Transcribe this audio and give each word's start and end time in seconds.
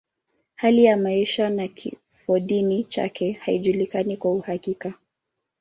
Hali 0.55 0.83
ya 0.85 0.97
maisha 0.97 1.49
na 1.49 1.67
kifodini 1.67 2.83
chake 2.83 3.31
haijulikani 3.31 4.17
kwa 4.17 4.31
uhakika. 4.33 4.93